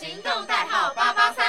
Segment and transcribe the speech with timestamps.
[0.00, 1.44] 行动代号八八三。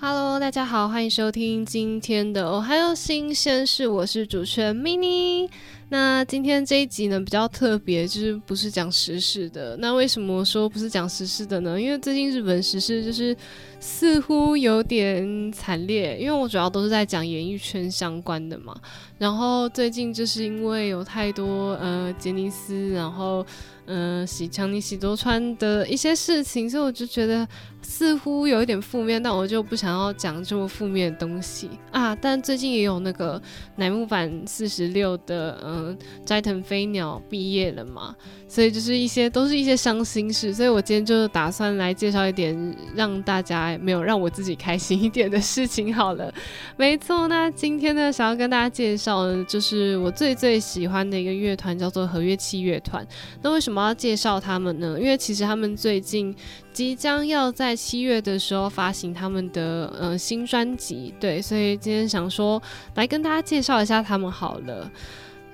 [0.00, 5.48] Hello，大家好，欢迎收听今天的 Ohio 新鲜事，我是主持人 mini。
[5.90, 9.74] 那今天这一集呢比较特别，就是不是讲时事的。
[9.78, 11.80] 那为什么说不是讲时事的呢？
[11.80, 13.34] 因为最近日本时事就是
[13.80, 18.78] 似乎有点惨烈，因为我主要都是在讲演艺圈相关的嘛。
[19.16, 23.44] 然后最近就是因为有太多呃杰尼斯，然后
[23.88, 27.48] 嗯喜强尼喜多川的一些事情，所以我就觉得
[27.82, 32.14] 似乎有一点负面，但我就不想要讲这么负面的东西啊。
[32.14, 33.40] 但最近也有那个
[33.76, 35.98] 乃木坂四十六的嗯。
[36.24, 38.14] 斋藤飞鸟毕业了嘛，
[38.46, 46.30] 所以就是一些都是一些伤心事，所以我今天就打算来介绍一点让大家没有让我自己开心一点的事情好了。
[46.76, 53.06] 没错，那今天呢，想要跟大家介绍的就是我最最喜欢的一个乐团，叫做和乐器乐团。
[53.40, 54.98] 那为什么我要介绍他们呢？
[54.98, 56.34] 因为其实他们最近
[56.72, 62.60] 即将要在七月的时候发行他们的呃新专辑，对，所以今天想说
[62.96, 64.90] 来跟大家介绍一下他们好了。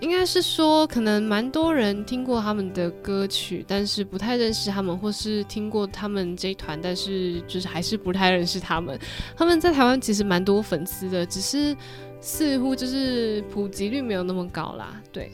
[0.00, 8.98] 应该是说，可能蛮多人听过他们的歌曲，但是不太认识他们，或是听过他们这一团，但是就是还是不太认识他们。
[9.36, 11.74] 他们在台湾其实蛮多粉丝的，只是
[12.20, 15.00] 似乎就是普及率没有那么高啦。
[15.12, 15.30] 对。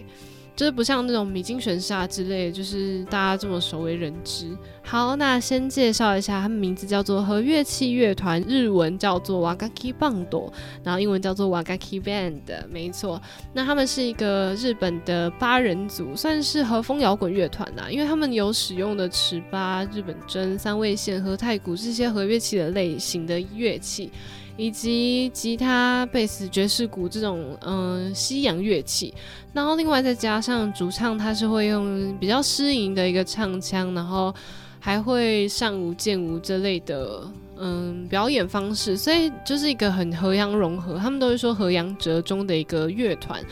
[0.61, 4.55] 就是不像那种米津玄师啊之类，就是大家这么熟为人知。
[4.83, 10.51] 好，那先介绍一下，他们名字叫做和乐器乐团，日文叫做 Wagaki Band，
[10.85, 13.19] 然后英文叫做 Wagaki Band，没错。
[13.55, 24.13] 那他们是一个日本的八人组，算是和风摇滚乐团呐，因为他们有使用的尺八、日本筝、三味线和太鼓这些和乐器的类型的乐器。
[24.61, 29.15] 以及吉他、贝斯、爵士鼓这种嗯西洋乐器，
[29.55, 34.35] 然后另外再加上主唱，他是会用比较诗吟的一个唱腔，然后
[34.79, 40.99] 还会上舞、剑舞这类的嗯表演方式，所以就是一个很和洋融合。
[40.99, 43.43] 他们都是说和洋折中的一个乐团。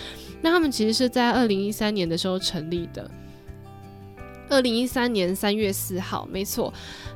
[0.42, 3.10] 那他们其实是在二零一三年的时候成立的。
[4.50, 6.72] 二零一三年三月四号，没错。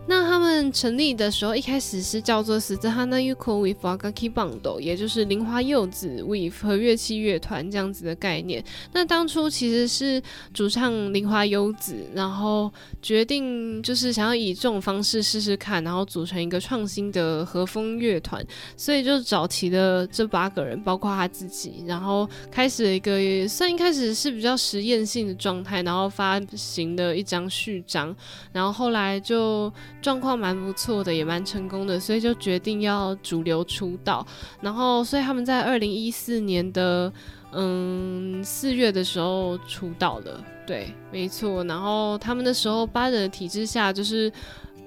[0.07, 8.63] 那他们成立的时候，一开始是叫做 “Suzhana Yuko with Agaki Band”，也就是铃花柚子 with 和乐器乐团这样子的概念。
[8.93, 10.21] 那当初其实是
[10.53, 12.71] 主唱铃花柚子，然后
[13.01, 18.45] 决定就是想要以这种方式试试看，然后组成一个创新的和风乐团，
[18.77, 27.13] 所以就找齐了这八个人，包括他自己，然后开始了一个算一开始是比较实验性的状态，然后发行的。
[27.13, 28.17] 一张序章，
[28.53, 29.71] 然后后来就
[30.03, 34.27] 状况蛮不错的，也蛮成功的，所以就决定要主流出道。
[34.61, 37.11] 然后，所以他们在二零一四年的
[37.53, 41.65] 嗯四月的时候出道了，对，没错。
[41.65, 44.31] 然后他们的时候八人的体制下，就是。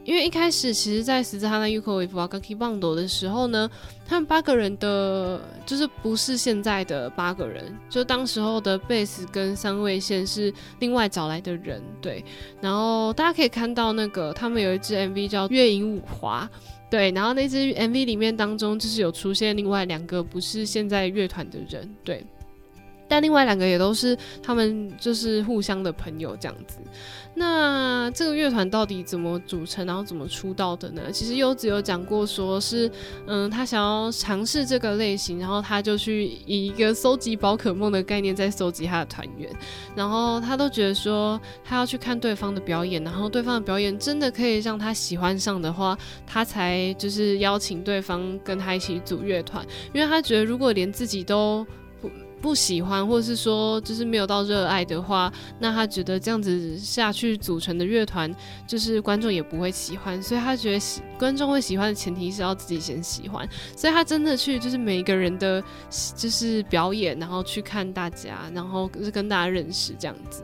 [0.06, 3.68] 因为一开始，其实，在十字哈纳 Uko with Wagaki Band 的时候呢，
[4.06, 12.24] 他们八个人的，就是不是现在的八个人，就当时候的贝斯跟三位线是另外找来的人，对。
[12.62, 16.48] 然后大家可以看到，那个他们有一支 MV 叫《月影舞华》，
[16.88, 17.10] 对。
[17.10, 22.24] 然后那支 MV 里面当中，就是有出现另外两个不是现在乐团的人，对。
[23.08, 26.78] 但另外两个也都是他们就是互相的朋友这样子。
[27.38, 31.12] 那这个乐团到底怎么组成，然后怎么出道的呢？
[31.12, 32.90] 其实优子有讲过，说是
[33.28, 39.52] 嗯，他想要尝试这个类型，然后他就去以一个搜集宝可梦的概念在搜集他的团员，
[39.98, 51.68] 然后他都觉得说他要去看对方的表演，然后对方的表演真的可以让他喜欢上的话，他才就是邀请对方跟他一起组乐团，因为他觉得如果连自己都。
[52.46, 58.32] 不喜欢，或者是说就是没有到热爱的话，那他觉得这样子下去组成的乐团，
[58.68, 60.22] 就是观众也不会喜欢。
[60.22, 63.50] 所以他觉得喜观众会喜欢的前提是要自己先喜欢。
[63.76, 65.60] 所以他真的去就是每一个人的，
[66.16, 70.44] 就是表演，然后去看大家，然后是跟大家认识这样子。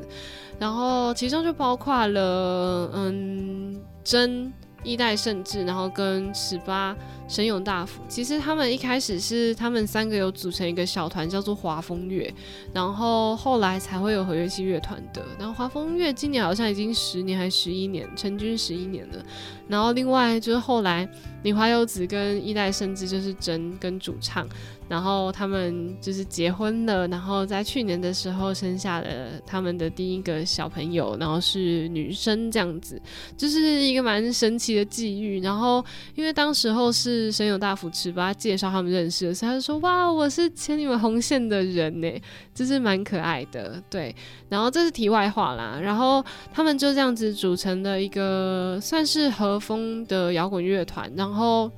[0.57, 4.51] 然后其中就包括了嗯真。
[4.83, 6.95] 一代圣治，然后跟十八
[7.27, 12.33] 神勇大辅，其实他们一开始是他们三个有组成一个小团，叫做华风月，
[12.73, 15.23] 然后后来才会有和乐器乐团的。
[15.37, 19.23] 然后华风月今年好像已经十年还是十一年，成军十一年了。
[19.67, 21.07] 然后另外就是后来
[21.43, 24.47] 铃花优子跟一代甚至就是真跟主唱。
[24.89, 29.07] 然后他们就是结婚了，然后在去年的时候生下了
[29.45, 33.01] 他们的第一个小朋友，然后是女生这样子，
[33.37, 35.39] 就是一个蛮神奇的际遇。
[35.39, 35.81] 然后
[36.13, 42.21] 因为当时候是神友大扶持把他介绍他们认识的，所以他就说：“哇，我是牵你们红线的人呢，
[42.53, 44.13] 就是蛮可爱的。”对，
[44.49, 45.79] 然后这是题外话啦。
[45.81, 46.21] 然后
[46.51, 51.30] 他们就这样子组成了一个算是和风的摇滚乐团，然后。
[51.31, 51.71] 然后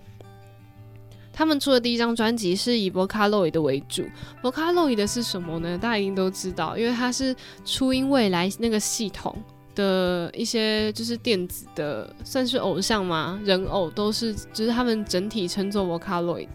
[1.31, 4.03] 他们出的第一张专辑是以 Vocaloid 的为主
[4.41, 5.77] ，Vocaloid 的是什么呢？
[5.77, 9.35] 大家一定都知道，因为它是初音未来那个系统
[9.75, 13.39] 的一些就是电子的，算是偶像吗？
[13.44, 16.47] 人偶都是，就是他们整体称作 Vocaloid。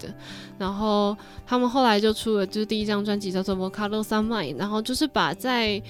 [0.58, 1.16] 然后
[1.46, 5.80] 他们后来就出了就是第一张专辑叫做 Vocaloid Sunlight，然后就是把在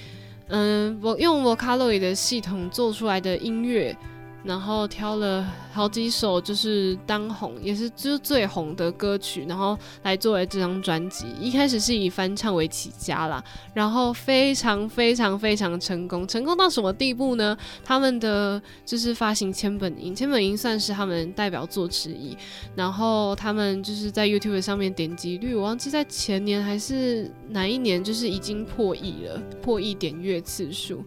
[0.49, 3.97] 嗯我用 Vocaloid 的系统做出来的音乐。
[4.45, 11.27] 然后挑了好几首，就是当红，也是就是最红的歌曲，然后来作为这张专辑。
[11.41, 13.43] 一开始是以翻唱为起家啦，
[13.75, 17.57] 然后非常非常非常成功，成功到什么地步呢？
[17.85, 22.37] 他们的就是发行千本樱，千本樱算是他们代表作之一。
[22.75, 31.05] 然后他们就是在 YouTube 上面点击率，我忘记在前年还是哪一年，就是已经破亿了，破亿点阅次数。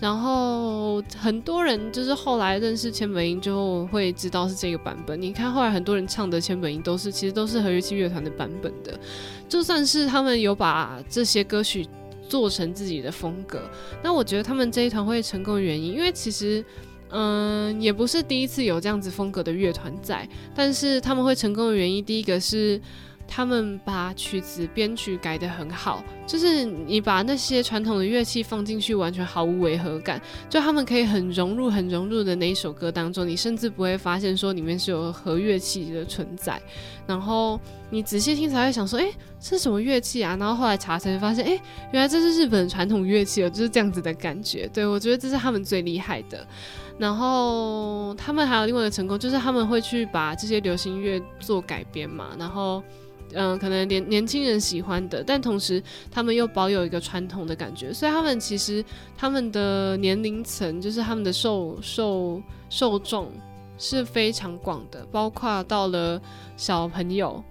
[0.00, 5.20] 然后很多人就是后来认识千本樱之后会知道是这个版本。
[5.20, 8.98] 你看后来很多人唱的千本樱都是其实都是和乐器乐团的版本的，
[9.48, 11.86] 就算是他们有把这些歌曲
[12.28, 13.60] 做成自己的风格。
[14.02, 16.64] 那我觉得他们这一团会成功的原因，因为其实
[17.10, 22.80] 嗯也不是第一次有这样子风格的乐团在，但是他们会成功的原因，第一个是。
[23.34, 30.20] 他们把曲子编曲改得很好，就是你把那些传统的乐器放进去，完全毫无违和感。
[30.50, 36.60] 就他们可以很融入、很融入的那一首歌当中，你甚至不会发现说里面是有和乐器的存在。
[37.06, 37.58] 然后
[37.88, 40.36] 你仔细听才会想说，哎，这是什么乐器啊？
[40.38, 41.58] 然后后来查才发现，哎，
[41.90, 44.68] 原来这是日本传统乐器哦，就是这样子的感觉。
[44.74, 46.46] 对我觉得这是他们最厉害的。
[46.98, 52.82] 然后他们还有另外一个成功，就是他们会去把这些流行乐做改编嘛，然后。
[53.34, 58.84] 嗯，可能年年轻人喜欢的，但同时他们又保有一个传统的感觉，所以他们其实
[59.16, 63.32] 他们的年龄层，就是他们的受受受众
[63.78, 66.20] 是非常广的，包括到了
[66.58, 67.42] 小朋友，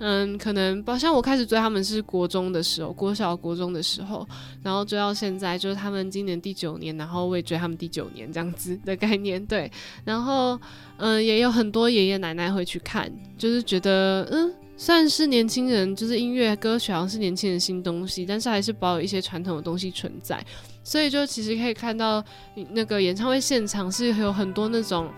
[0.00, 4.26] 嗯，可能包像我开始追他们是国中的时候，国小国中的时候，
[4.62, 9.70] 然后追到现在，就是他们今年第九年，然后我也追他们第九年这样子的概念，对，
[10.04, 10.58] 然后
[10.96, 13.08] 嗯，也有很多爷爷奶奶会去看，
[13.38, 14.52] 就是觉得嗯。
[14.80, 20.42] 算是年轻人，就是音乐歌曲好像是年轻人新东西，但是还是保有一些传统的东西存在。
[20.82, 22.24] 所以就其实可以看到，
[22.70, 25.10] 那个演唱会现场是有很多那种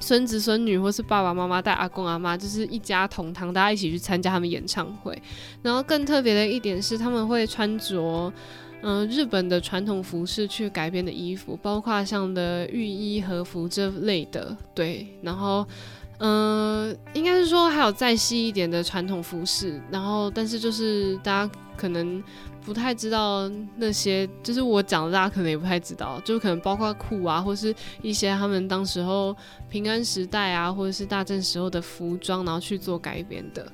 [0.00, 5.16] 孙子孙女，或是爸爸妈妈带阿公阿妈，就是一家同堂，大家一起去参加他们演唱会。
[5.62, 8.32] 然后更特别的一点是，他们会穿着
[8.82, 15.64] 嗯日本的传统服饰去改编的衣服，包括像的浴衣和服这类的，对，然后。
[16.20, 22.22] 嗯，应该是说还有再细一点的传统服饰，然后但是就是大家可能
[22.62, 29.34] 不太知道那些，就是我讲的，大家可能也不太知道，就可能包括裤啊，或是一些他们当时候
[29.70, 33.66] 平安时代啊，或者是大正时候的服装，然后去做改编的。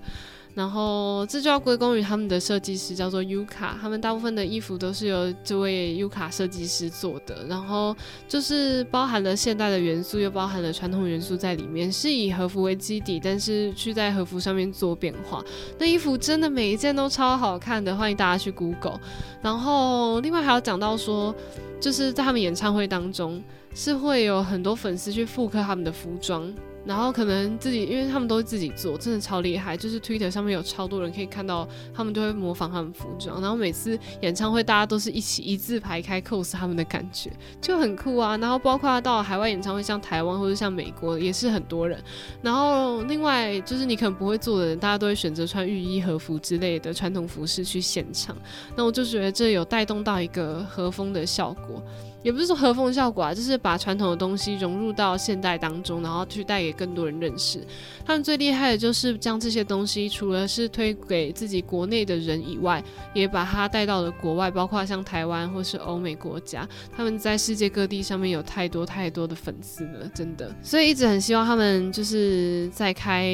[0.57, 3.79] 然后这就要归功于他们的设计师，叫做 Yuka。
[3.79, 7.45] 他们大部分的衣服都是由这位 Yuka 设计师做的。
[7.47, 7.95] 然后
[8.27, 15.45] 就是包含了现代的元素，又包含了传统元素在里面，是以和服为基底，但是去在和服上面做变化。
[15.79, 18.99] 那衣服真的每一件都超好看的，欢迎大家去 Google。
[19.43, 21.35] 然后另外还要讲到说，
[21.79, 23.45] 就是在他们演唱会当中，
[23.75, 26.51] 是会有很多粉丝去复刻他们的服装。
[26.87, 29.77] 然后可能自己，因为他们都是自己做，真的超厉害。
[29.77, 33.41] 就是 Twitter 上面有超多人可以看到，他们就会模仿他们服装。
[33.41, 38.37] 然后每次演唱会，大家都是一起一字排开 cos 他们的感觉，就很酷啊。
[38.37, 42.01] 然后包括到海外演唱会，像台湾或者像美国，也是很多人。
[42.41, 48.37] 然后另外就是你可能不会做的人，大家都会选择穿浴衣和服之类的传统服饰去现场。
[48.77, 51.83] 那我就觉得这有带动到一个和风的效果。
[52.27, 57.65] 也不是说和风效果啊，就是把传统的东西融入到现代当中，然后去带给更多人认识。
[58.05, 62.83] 他们最厉害的就是将这些东西，除了是推给自己国内的人以外，
[63.15, 66.69] 也把它带到了国外，包括像台湾或是欧美国家。
[66.97, 70.53] 他们在世界各地上面有太多太多的粉丝了，真的。
[70.61, 73.33] 所以一直很希望他们就是在开。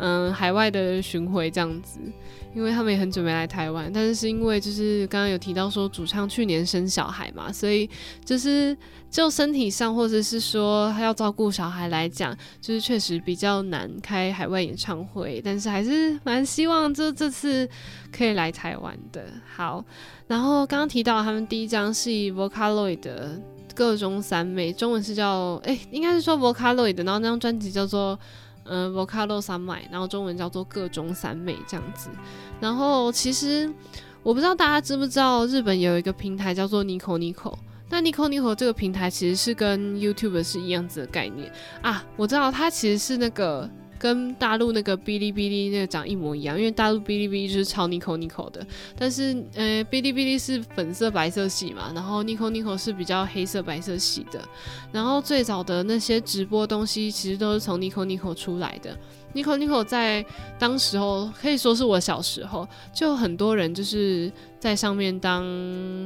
[0.00, 2.00] 嗯海外的巡回这样子。
[2.52, 7.88] 因为他们也很准备来台湾，但是是因为就是刚刚有提到说主唱去年生小孩嘛，所以
[8.24, 8.76] 就是
[9.08, 17.68] 就身体上或者是说他要照顾小孩来讲，就是确实比较难开海外演唱会，但是还是蛮希望就这次
[18.10, 19.26] 可以来台湾的。
[19.54, 19.84] 好，
[20.26, 23.40] 然后刚刚提到他们第一张是 Vocaloid 的
[23.76, 28.18] 各中三妹，中文是叫哎，应该是说 Vocaloid，然后那张专辑叫做。
[28.70, 32.08] 嗯，Vocalo 三妹，然后中文叫做各种三美这样子。
[32.60, 33.68] 然后其实
[34.22, 37.54] 我不知道大家知不知道，日本有一个平台叫做 Nico Nico。
[37.88, 42.04] 那 Nico Nico 这个平台其实是跟 YouTube 是一样子的概念啊。
[42.16, 43.68] 我知道它其实是那个。
[44.00, 48.66] 跟大陆那个哔哩哔哩那个长一模一样，因为大陆哔哩哔哩就是抄 Nico Nico 的，
[48.98, 54.42] 但是呃哔哩哔哩是粉色白色系嘛，然后 Nico Nico 是比较黑色白色系的，
[54.90, 58.96] 然后最早的那些直播东西其实都是从 Nico Nico 出来的。
[59.34, 60.24] Nico Nico 在
[60.58, 65.44] 当时候可以说是我小时候，就很多人就是在上面当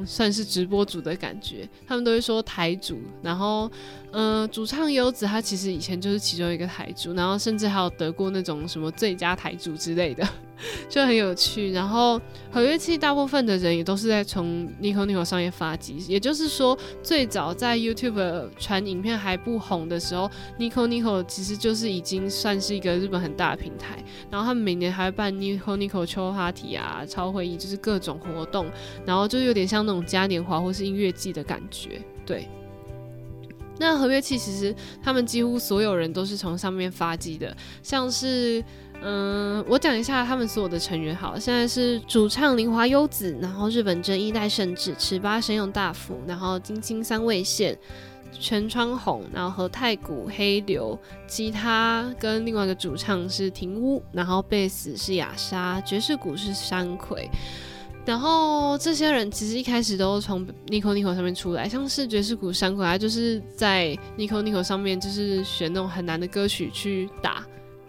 [0.07, 3.71] 算是直播主的感觉，他们都会说台主，然后
[4.13, 10.27] 嗯，主唱优子他其实以前就是其中一个台主，然后甚至还有得过那种什么最佳台主之类的。
[10.89, 12.21] 就很有趣，然后
[12.51, 24.03] 合约器大部分的人也都是在从 Nico Nico 上面发迹，也就是说，最早在 YouTube 传影片还不红的时候，Nico Nico 其实就是已经算是一个日本很大的平台。
[24.31, 28.67] 然后他们每年还会办 Nico Nico 秋花体啊、超会议，就是各种活动，
[29.05, 32.01] 然后就有点像那种嘉年华或是音乐季的感觉。
[32.25, 32.49] 对，
[33.79, 38.65] 那合约器其实他们几乎所有人都是从上面发迹的，像是。
[39.03, 41.39] 嗯，我讲一下他们所有的成员好。
[41.39, 47.77] 现在是主唱林华优子，然后日本真一代圣治、尺八神勇大辅，然后金青三位线、
[48.33, 57.29] 全川红，然后和太古黑流，吉他跟另外一个主唱是庭屋，然后贝斯是雅莎，爵士鼓是山葵。
[58.07, 67.45] 然后这些人其实一开始都从 Nico Nico 上面出来，像是爵士鼓山葵，他就是在 Nico Nico 上面就是选那种很难的歌曲去打。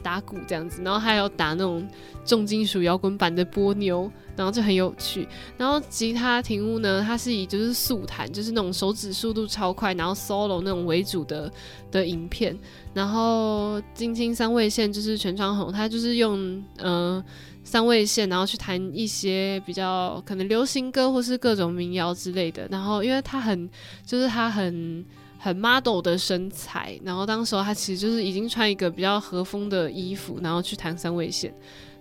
[0.06, 1.84] 打鼓这样子，然后还有打那种
[2.24, 5.28] 重金属摇滚版的波妞，然后就很有趣。
[5.58, 11.52] 然后吉他庭屋呢，它是以就是速弹，就是那种手指速度超快，然后 solo 那种为主的
[11.90, 12.56] 的影片。
[12.94, 17.24] 然后金青三位线就是全川红，他就是用嗯
[17.64, 22.68] 三位线，然后去弹一些比较可能流行歌或是各种民谣之类的。
[22.70, 23.68] 然后因为他很
[24.06, 25.04] 就是他很。
[25.38, 31.54] 很 model 的身材，然后当时候他其实就是已经穿一个比较和风的衣服，然后去弹三位线，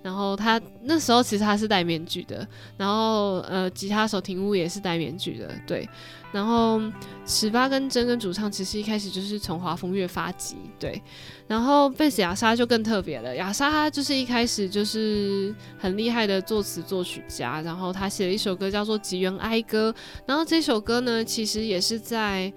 [0.03, 5.89] 然后他那时候其实他是戴面具的，然后呃吉他手庭屋也是戴面具的，对，
[6.33, 6.81] 然后
[7.27, 11.03] 十八跟真跟主唱其实一开始就是从华风乐发迹，对，
[11.47, 19.93] 然后贝斯雅莎就更特别了，雅莎她就是一开始就是很厉害的作词作曲家，然后他写了一首歌叫做《吉原哀歌》，
[20.27, 22.53] 然后这首歌呢其实也是在。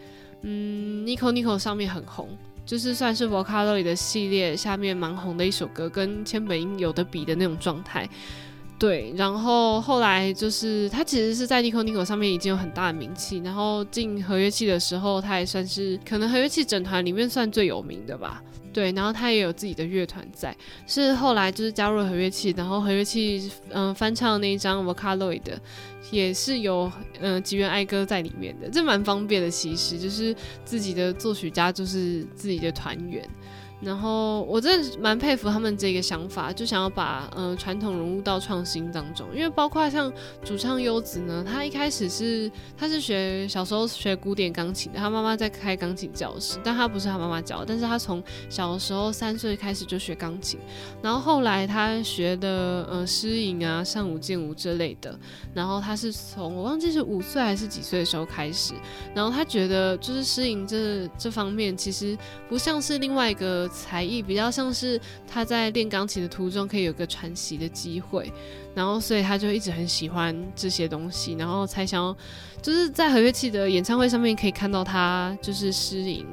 [0.50, 2.30] 嗯，Nico Nico 上面很红，
[2.66, 8.08] 就是算是 Vocaloid 的系列下面蛮红的一首歌，跟千本樱有的比的那种状态。
[8.80, 18.42] 对，然后后来就是他其实是在 Nico Nico 上面已经有很大的名气，然后进合约器的时候，他也算是可能合约器整团里面算最有名的吧。
[18.72, 20.56] 对，然后他也有自己的乐团在，
[20.86, 25.42] 是后来就是加入了合约器，然后合约器嗯翻唱那一张 Vocaloid，
[26.12, 33.28] 也是有嗯吉原爱歌在里面的，这蛮方便的，其实就是自己的作曲家就是自己的团员。
[33.80, 39.28] 然后我真的蛮佩服他们这个想法，就想要把嗯传统融入到创新当中。
[39.32, 40.12] 因为包括像
[40.44, 50.60] 主唱优子呢，他一开始是他是学小时候学古典钢琴的，他妈妈在开钢琴教室，但他不是他妈妈教，但是他从小时候三岁开始就学钢琴，
[51.04, 55.16] 然后后来他学的呃诗吟啊、上舞、剑舞之类的，
[55.54, 58.74] 然后他是从我忘记是五岁还是几岁的时候开始，
[59.14, 62.18] 然后他觉得就是诗吟这这方面其实
[62.50, 63.67] 不像是另外一个。
[63.70, 68.32] 才艺比较像是他在练钢琴的途中可以有个喘息的机会，
[68.76, 72.16] 然后所以他就一直很喜欢这些东西，然后才想要
[72.62, 76.26] 就是在和乐器的演唱会上面可以看到他就是诗吟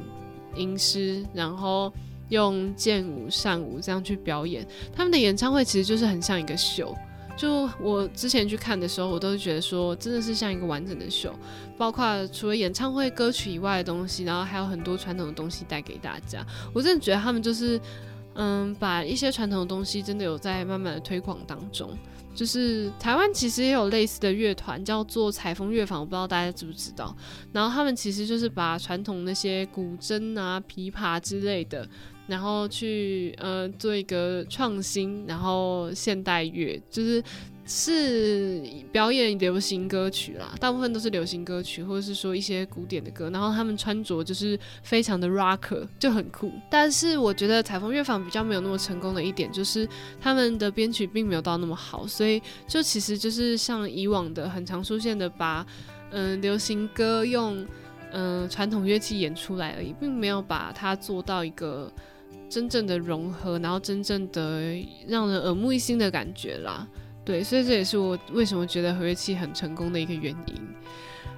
[0.57, 1.93] 吟诗，然后
[2.29, 4.67] 用剑舞善舞这样去表演。
[4.95, 6.97] 他们的演唱会其实就是很像一个秀。
[7.37, 11.35] 就我之前去看的时候，我都觉得说，真的是像一个完整的秀，
[11.77, 16.47] 包括除了演唱会歌曲以外的东西，然后还有很多传统的东西带给大家。
[16.73, 17.81] 我真的觉得他们就是，
[18.35, 21.97] 嗯，把一些传统的东西真的有在慢慢的推广当中。
[22.35, 27.17] 就是台湾其实也有类似的乐团，叫做采风乐坊，我不知道大家知不知道。
[27.53, 31.89] 然后他们其实就是把传统那些古筝啊、琵琶之类的，
[32.27, 37.23] 然后去呃做一个创新，然后现代乐就是。
[37.67, 43.31] 是表演流行歌曲啦，大部分都是流行歌曲，或者是说一些古典的歌。
[43.31, 46.53] 然后他们穿着就是非常的 rock，就很酷。
[46.71, 49.89] 但是我觉得采风乐坊比较没有那么成功的一点，就是
[50.21, 55.67] 他们的编曲并没有到那么好，所以就其实就是像以往的很常出现的，把
[56.11, 57.67] 嗯流行歌用
[58.13, 61.91] 嗯传统乐器演出来而已，并没有把它做到一个
[62.51, 64.77] 真正的融合，然后真正的
[65.09, 66.87] 让人耳目一新的感觉啦。
[67.25, 70.55] 对，所以这也是我为什么觉得合约期很成功的一个原因。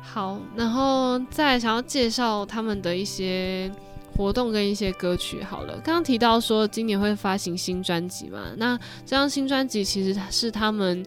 [0.03, 3.71] 好，然后再想要介绍他们的一些
[4.17, 5.43] 活动跟一些歌曲。
[5.43, 8.47] 好了，刚刚提到说今年会发行新专辑嘛？
[8.57, 11.05] 那这张新专辑其实是他们。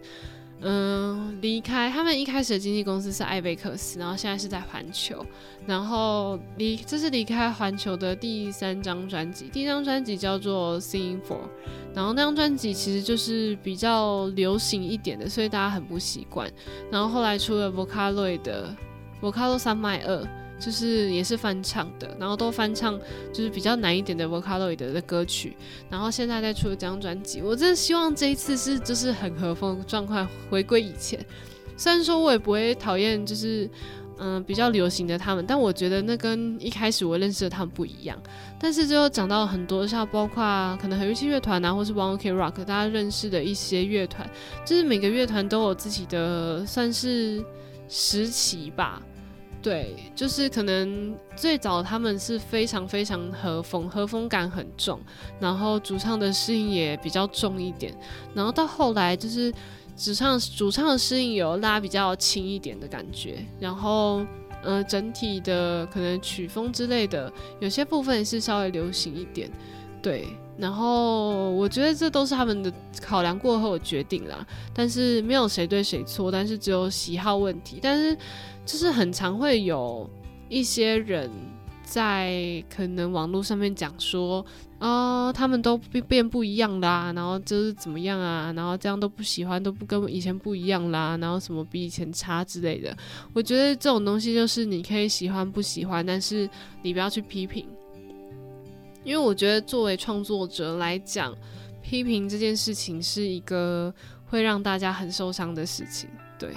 [0.62, 5.24] 嗯，离开他们一开始的经纪公司是艾贝克斯，然后现在是在环球，
[5.66, 11.36] 然后离这是离开环球的第三张专辑，第一张专辑叫做《Sing For》，
[11.94, 16.50] 然后那张专辑其实就是比较流行一点的，所以大家很不习惯。
[16.90, 18.76] 然后后来出了 Vocaloid 的
[19.22, 20.39] Vocaloid 三麦二。
[20.60, 22.96] 就是也是翻唱的，然后都翻唱
[23.32, 25.56] 就是比较难一点的 Vocaloid 的歌曲，
[25.88, 31.18] 然后现在在出这张专辑，我真的希望这一次是就是很和风的状况回归以前。
[31.76, 33.66] 虽然说我也不会讨厌就是
[34.18, 38.16] 嗯比较流行的他们，但我觉得那跟一开始我认识的他们不一样。
[38.58, 44.28] 但是最后讲到很多像包括可能很乐器乐团啊，或是 One Ok Rock 大家认识的一些乐团，
[44.66, 47.42] 就是每个乐团都有自己的算是
[47.88, 49.00] 时期吧。
[49.62, 54.98] 对，就是可能最早他们是非常非常和风，和风感很重，
[55.38, 57.94] 然后主唱的适应也比较重一点，
[58.34, 59.52] 然后到后来就是
[59.96, 64.24] 主唱主唱的适应有拉比较轻一点的感觉，然后
[64.62, 69.50] 呃整体的可能曲风之类的有些部分是稍微流行一点，
[70.02, 78.16] 对，然后我觉得这都是他们的考量过后决定啦，但是没有谁对谁错，但是只有喜好问题，但是。
[78.66, 80.08] 就是很常会有
[80.48, 81.28] 一些人
[81.82, 84.44] 在可能网络上面讲说，
[84.78, 92.96] 啊，他们都变变不一样啦，然后就是怎么样啊，然后这样都不喜欢，都不跟以前不一样啦，然后什么比以前差之类的。
[93.32, 96.48] 我觉得这种东西就是你可以喜欢不喜欢，但是
[96.82, 97.66] 你不要去批评，
[99.04, 101.34] 因为我觉得作为创作者来讲，
[101.82, 103.92] 批评这件事情是一个
[104.26, 106.50] 会让大家很受伤的事情，对。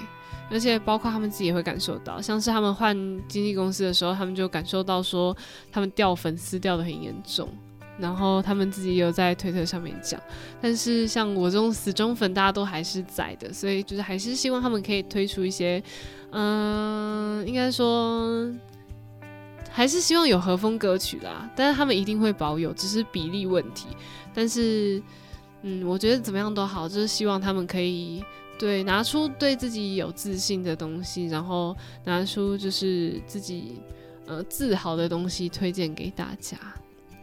[0.50, 2.94] 而且包括他们自己也会感受到，像是他们换
[3.26, 5.34] 经纪公司的时候，他们就感受到说
[5.72, 7.48] 他们掉粉丝掉的很严重，
[7.98, 10.20] 然后他们自己有在推特上面讲。
[10.60, 15.82] 但是像我这种死忠粉，大家都还是在的，所以就是还是希望他们可以推出一些，
[16.30, 18.46] 嗯，应该说
[19.70, 21.50] 还是希望有和风歌曲啦。
[21.54, 23.88] 但是他们一定会保有，只是比例问题。
[24.32, 25.02] 但是，
[25.62, 28.22] 嗯，我觉得怎么样都好，就是希望他们可以。
[28.56, 33.80] 对，拿出对自己有自信的东西，然后拿出就是自己
[34.26, 36.56] 呃自豪的东西推荐给大家。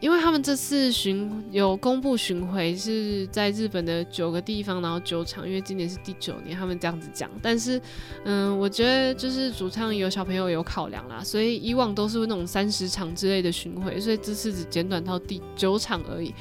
[0.02, 7.30] 因为他们这次巡有公布巡回是在日本的九个地方，然后九场，因为今年是第九年，他们这样子讲。
[7.40, 7.80] 但是，
[8.24, 16.34] 嗯，我觉得就是主唱有小朋友有考量啦，所以以往都是那种三十场之类的巡回，所以这次只简短到第九场而已。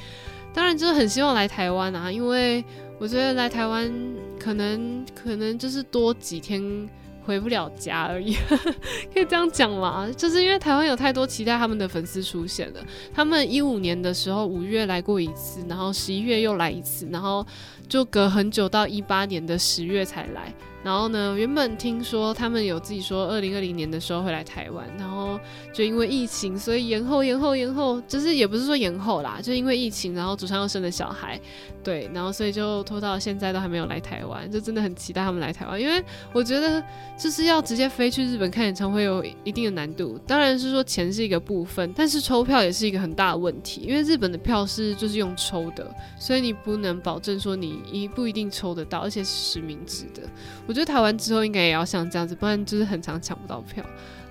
[0.52, 2.65] 当然，就是很希望来台湾啊，因为。
[3.00, 3.91] 我觉得来台湾
[4.39, 6.88] 可能可能就是多几天
[7.25, 8.36] 回不了家而已，
[9.13, 10.10] 可以这样讲吗？
[10.17, 12.79] 就是因为台湾有太多期待他们的粉丝出现了。
[13.13, 17.45] 他们一五年的时候五月来过一次，然后十一月又来一次，然后
[17.88, 20.53] 就隔很久到一八年的十月才来。
[20.84, 21.36] 然后呢？
[21.38, 25.39] 原本听说他们有自己说，二零二零年的时候会来台湾，然后
[25.72, 31.39] 就因为疫情，所以延后、延后、延后，就是也不是说延后啦，就因为疫情，然后主唱又生了小孩，
[31.84, 36.84] 对，然后所以就拖到现在都还没有来台湾，就真的很期待他们来台湾，因为我觉得
[37.17, 50.24] 就是要直接飞去日本看演唱会有一定的难度，当然是说钱是一个部分，但是抽票也是一个很大的问题，因为日本的票是就是用抽的，所以你不能保证说你一不一定抽得到，而且是实名制的。
[50.71, 53.84] 我觉得台湾之后应该也要像这样子，不然就是很常抢不到票。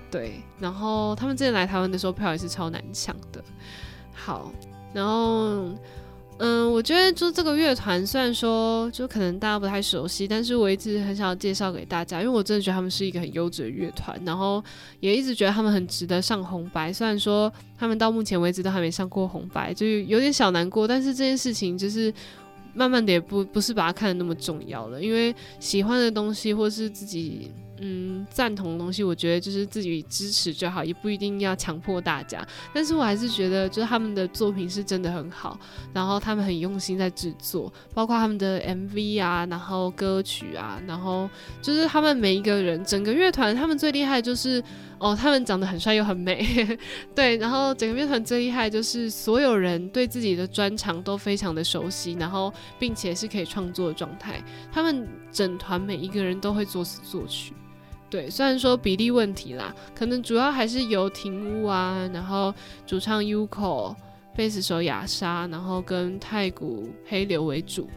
[0.09, 3.43] 对，然后他们之前来台湾的时候，票也是超难抢的。
[4.11, 4.51] 好，
[4.91, 5.69] 然后
[6.39, 14.63] 嗯，我觉得就这个乐团，虽然说就可能大家不太熟悉，但是我一直很想要介绍给大家，因为我真的觉得他们是一个很优质的乐团，然后
[14.99, 16.91] 也一直觉得他们很值得上红白。
[16.91, 22.11] 虽然说他们到目前为止都还没上过红白，就有点小难过，但是这件事情就是
[22.73, 27.51] 慢慢的也不不是把它看得那么重要了，因为喜欢的东西或是自己。
[27.83, 32.45] 嗯，赞同的东西，我觉得就是自己支持就好，也不一定要强迫大家。
[32.71, 35.59] 但是我还是觉得，就是他们的作品是真的很好，
[35.91, 41.27] 然后他们很用心在制作，包括他们的 MV 啊，然后歌曲啊，然后
[41.59, 44.63] 就是他们每一个人，整个乐团，他们最厉害就是
[44.99, 46.77] 哦，他们长得很帅又很美，
[47.15, 54.39] 对，然后整个乐团最厉害就是所有人对自己的专长都非常的熟悉，然后并且是可以创作的状态，
[54.71, 57.53] 他们整团每一个人都会作词作曲。
[58.11, 62.53] 对，虽然说比例问题啦，可能主要还是由庭屋啊，然后
[62.85, 63.95] 主唱 Uko、
[64.35, 67.89] 贝斯手雅莎，然后跟太古黑流为主。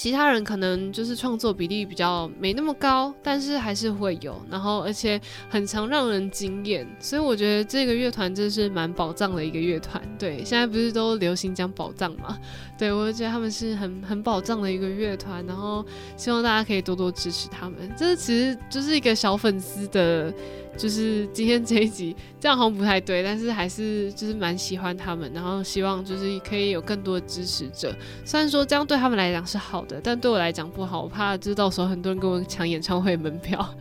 [0.00, 10.02] 其他人可能就是创作比例比较没那么高，但是还是会有，然后而且很常让人惊艳，所以我觉得这个乐团真是蛮宝藏的一个乐团。
[10.18, 12.38] 对，现在不是都流行讲宝藏嘛？
[12.78, 15.84] 对我就觉得他们是很很宝藏的一个乐团，然后
[16.16, 17.76] 希望大家可以多多支持他们。
[17.94, 20.32] 这其实就是一个小粉丝的。
[20.78, 27.94] 就是今天这一集，这样好像不太对，但是还是就是蛮喜欢他们，然后希望就是可以有更多的支持者。
[28.24, 33.74] 虽然说这样对他们来讲是好，但对我来讲不好，我怕就是到时候很多人跟我抢演唱会门票。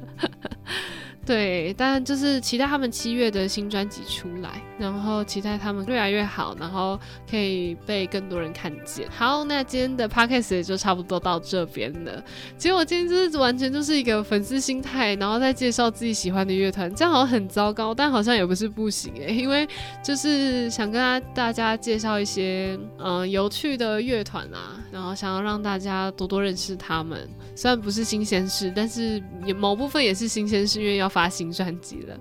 [1.30, 9.08] 对，但就是期待他们七月的新专辑出来，然后期待他们越来越好，然后可以被更多人看见。
[9.12, 12.24] 好，那今天的 podcast 也就差不多到这边了。
[12.58, 19.68] 其实我今天就是完全就是一个粉丝心态，然后再介绍自己喜欢的乐团，这样好像很糟糕，但好像也不是不行诶，因为
[20.04, 27.30] 就是想跟大家介绍一些嗯有趣的乐团啊，然后想要让大家多多认识他们。
[27.56, 31.19] 虽然不是新鲜事，但是也某部分也是新鲜事，因为要发。
[31.20, 32.18] 发新专辑了，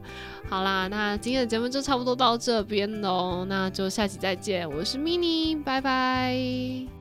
[0.48, 6.97] 好啦，那今天的节目就差不多到这边喽，那就下期再见，我是 mini，拜拜。